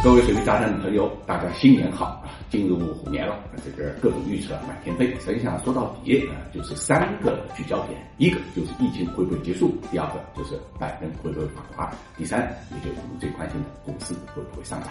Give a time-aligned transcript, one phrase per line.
[0.00, 2.30] 各位水利杂谈的朋友，大家新年好啊！
[2.48, 5.12] 进入虎年了，这个各种预测满天飞。
[5.18, 12.40] 实际上说到底啊，就是三个聚焦点：一个就是疫情会不会结束；第二个就是拜登会不会访华；第三，
[12.70, 14.90] 也就是我们最关心的股市会不会上涨。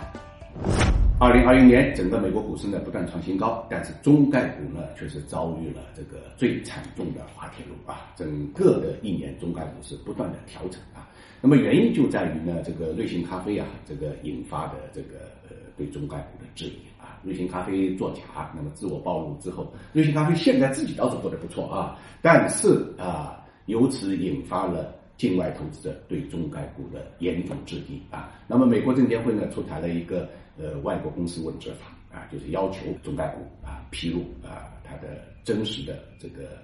[1.20, 8.12] 二零二一年，整个美国股市呢不断创新高，但是中概股呢却是遭遇了这个最惨重的滑铁卢啊！
[8.18, 11.08] 整个的一年，中概股是不断的调整啊。
[11.42, 15.20] 那么原因就在于呢，这个瑞幸咖啡啊，这个引发的这个
[15.50, 28.32] 呃对中概股的质疑啊，瑞幸咖啡作假，那么自我暴露之后，瑞幸咖啡现在自己倒是做的不错啊，但是啊，由此引发了境外投资者对中概股的严重质疑啊。
[28.48, 36.58] 那么美国证监会呢出台了一个呃外国公司问责法啊，就是要求中概股啊披露啊它的真实的这个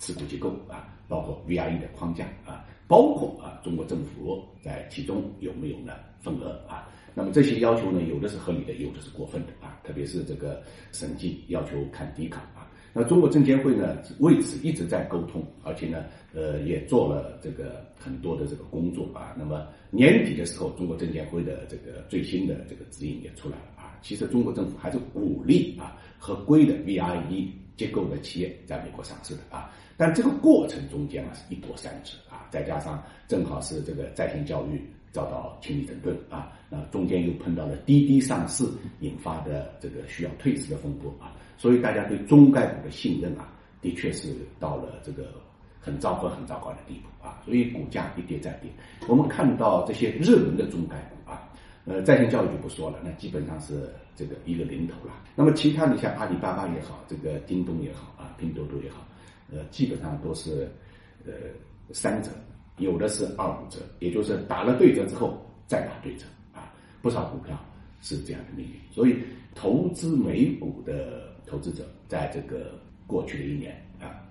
[0.00, 2.66] 持股结构啊，包括 VIE 的框架啊。
[2.88, 6.88] 包括啊，中国政府在其中有没有呢份额啊？
[7.14, 9.78] 那么这些要求呢，有的是合理的，有的是过分的啊。
[9.84, 12.66] 特别是这个审计要求看底卡啊。
[12.92, 19.36] 那中国证监会呢，为此一直在沟通，而且呢，呃，也做了这个很多的这个工作啊。
[19.38, 23.96] 那么年底的时候，中国证监会的这个最新的这个指引也出来了啊。
[24.02, 27.46] 其实中国政府还是鼓励啊合规的 VIE
[27.80, 29.72] 结构的企业在美国上市的啊。
[29.96, 38.66] 但这个过程中间啊，是一波三折啊，再加上正好是这个在线教育遭到清理整顿啊，那中间又碰到了滴滴上市
[39.00, 43.48] 引发的这个需要退市的风波啊，所以大家对中概股的信任啊，
[43.80, 45.32] 的确是到了这个
[45.80, 48.70] 很糟糕、很糟糕的地步啊，所以股价一跌再跌。
[49.08, 51.16] 我们看到这些热门的中概股，
[51.86, 55.12] 呃，在线教育就不说了，那基本上是这个一个零头了。
[55.34, 59.06] 那么其他的像阿里巴巴也好，这个京东也好啊，拼多多也好。
[59.50, 60.70] 呃，基本上都是，
[61.26, 61.32] 呃，
[61.92, 62.30] 三折，
[62.78, 66.72] 有的是二五折，也就是打了对折之后再打对折啊。
[67.02, 67.58] 不少股票
[68.00, 69.16] 是这样的命运，所以
[69.54, 74.22] 投资美股的投资者在这个过去的一年啊，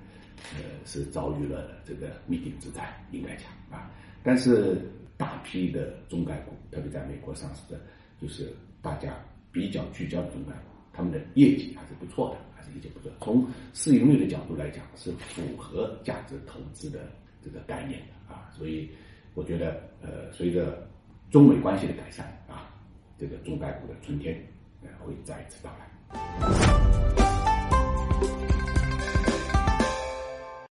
[0.55, 3.91] 呃，是遭遇了这个灭顶之灾，应该讲啊。
[4.23, 4.77] 但是
[5.19, 7.77] 大批的中概股，特别在美国上市的，
[8.21, 9.13] 就是大家
[9.51, 12.37] 比较聚焦的中概股，他们的业绩还是不错的。
[12.55, 13.09] 还是业绩不错。
[13.21, 17.09] 从市盈率的角度来讲，是符合价值投资的
[17.41, 18.89] 这个概念的啊，所以
[19.33, 20.85] 我觉得，呃，随着
[21.31, 22.69] 中美关系的改善啊，
[23.17, 24.37] 这个中概股的春天
[24.83, 26.48] 呃会再一次到来。